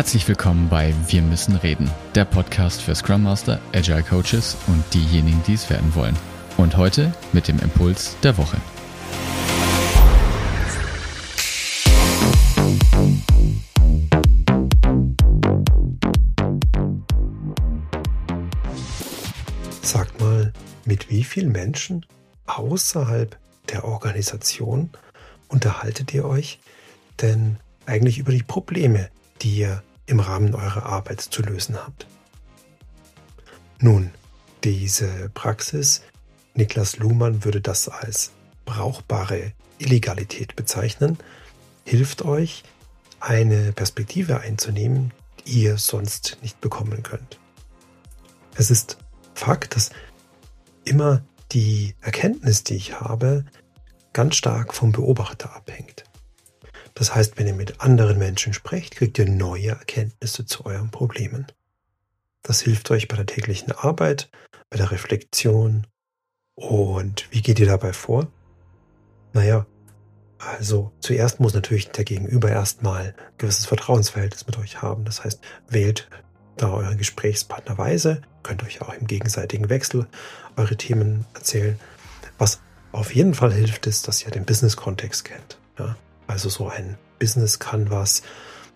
[0.00, 5.42] Herzlich willkommen bei Wir müssen reden, der Podcast für Scrum Master, Agile Coaches und diejenigen,
[5.46, 6.16] die es werden wollen.
[6.56, 8.56] Und heute mit dem Impuls der Woche.
[19.82, 20.54] Sagt mal,
[20.86, 22.06] mit wie vielen Menschen
[22.46, 23.38] außerhalb
[23.68, 24.88] der Organisation
[25.48, 26.58] unterhaltet ihr euch
[27.20, 29.10] denn eigentlich über die Probleme,
[29.42, 32.06] die ihr im Rahmen eurer Arbeit zu lösen habt?
[33.78, 34.10] Nun,
[34.64, 36.02] diese Praxis,
[36.54, 38.32] Niklas Luhmann würde das als
[38.64, 41.16] brauchbare Illegalität bezeichnen,
[41.84, 42.64] hilft euch,
[43.20, 45.12] eine Perspektive einzunehmen,
[45.46, 47.38] die ihr sonst nicht bekommen könnt.
[48.54, 48.98] Es ist
[49.34, 49.90] Fakt, dass
[50.84, 53.44] immer die Erkenntnis, die ich habe,
[54.12, 56.04] ganz stark vom Beobachter abhängt.
[57.00, 61.46] Das heißt, wenn ihr mit anderen Menschen sprecht, kriegt ihr neue Erkenntnisse zu euren Problemen.
[62.42, 64.28] Das hilft euch bei der täglichen Arbeit,
[64.68, 65.86] bei der Reflexion.
[66.56, 68.28] Und wie geht ihr dabei vor?
[69.32, 69.64] Naja,
[70.36, 75.06] also zuerst muss natürlich der Gegenüber erstmal ein gewisses Vertrauensverhältnis mit euch haben.
[75.06, 76.06] Das heißt, wählt
[76.58, 80.06] da euren Gesprächspartner weise, könnt euch auch im gegenseitigen Wechsel
[80.54, 81.80] eure Themen erzählen.
[82.36, 82.60] Was
[82.92, 85.58] auf jeden Fall hilft, ist, dass ihr den Business-Kontext kennt.
[85.78, 85.96] Ja?
[86.30, 88.22] Also so ein Business-Canvas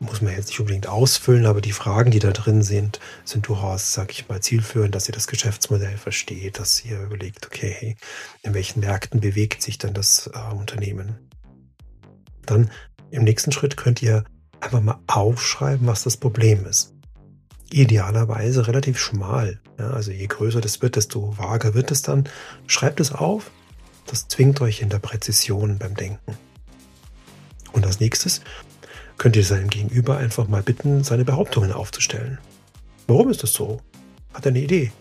[0.00, 3.94] muss man jetzt nicht unbedingt ausfüllen, aber die Fragen, die da drin sind, sind durchaus,
[3.94, 7.96] sag ich mal, zielführend, dass ihr das Geschäftsmodell versteht, dass ihr überlegt, okay,
[8.42, 11.18] in welchen Märkten bewegt sich dann das äh, Unternehmen.
[12.44, 12.70] Dann
[13.10, 14.24] im nächsten Schritt könnt ihr
[14.60, 16.92] einfach mal aufschreiben, was das Problem ist.
[17.70, 19.58] Idealerweise relativ schmal.
[19.78, 22.28] Ja, also je größer das wird, desto vager wird es dann.
[22.66, 23.50] Schreibt es auf.
[24.04, 26.36] Das zwingt euch in der Präzision beim Denken.
[27.72, 28.40] Und als nächstes
[29.18, 32.38] könnt ihr seinem Gegenüber einfach mal bitten, seine Behauptungen aufzustellen.
[33.06, 33.80] Warum ist das so?
[34.32, 34.92] Hat er eine Idee?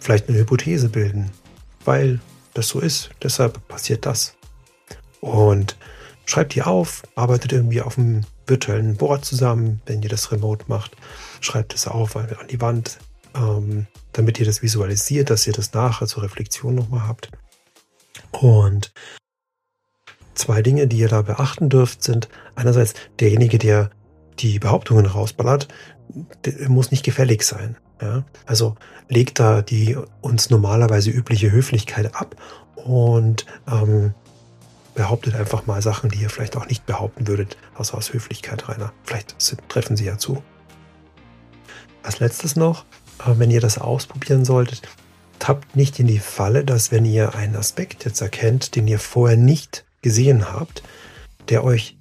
[0.00, 1.30] Vielleicht eine Hypothese bilden,
[1.84, 2.20] weil
[2.52, 4.34] das so ist, deshalb passiert das.
[5.20, 5.76] Und
[6.26, 10.96] schreibt die auf, arbeitet irgendwie auf einem virtuellen Board zusammen, wenn ihr das remote macht.
[11.40, 12.98] Schreibt es auf an die Wand,
[13.34, 17.30] ähm, damit ihr das visualisiert, dass ihr das nachher zur Reflexion nochmal habt.
[18.32, 18.92] Und
[20.34, 23.90] zwei Dinge, die ihr da beachten dürft, sind einerseits derjenige, der
[24.38, 25.68] die Behauptungen rausballert,
[26.68, 27.76] muss nicht gefällig sein.
[28.00, 28.24] Ja?
[28.46, 28.76] Also
[29.08, 32.36] legt da die uns normalerweise übliche Höflichkeit ab
[32.76, 34.14] und ähm,
[34.94, 38.92] behauptet einfach mal Sachen, die ihr vielleicht auch nicht behaupten würdet, außer aus Höflichkeit, Rainer.
[39.04, 40.42] Vielleicht sind, treffen sie ja zu.
[42.02, 42.84] Als letztes noch,
[43.20, 44.82] äh, wenn ihr das ausprobieren solltet,
[45.38, 49.36] tappt nicht in die Falle, dass wenn ihr einen Aspekt jetzt erkennt, den ihr vorher
[49.36, 50.84] nicht gesehen habt,
[51.48, 51.98] der euch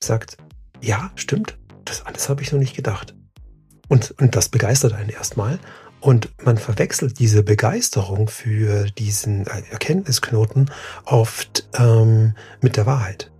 [0.00, 0.36] sagt,
[0.80, 3.16] ja, stimmt, das alles habe ich noch nicht gedacht.
[3.88, 5.58] Und, und das begeistert einen erstmal.
[6.00, 10.70] Und man verwechselt diese Begeisterung für diesen Erkenntnisknoten
[11.04, 13.32] oft ähm, mit der Wahrheit.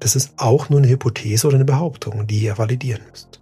[0.00, 3.40] Das ist auch nur eine Hypothese oder eine Behauptung, die ihr validieren müsst.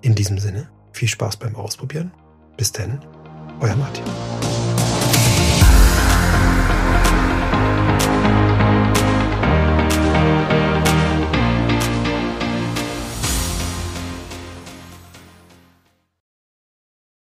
[0.00, 2.12] In diesem Sinne, viel Spaß beim Ausprobieren.
[2.56, 3.00] Bis denn,
[3.60, 4.04] euer Martin.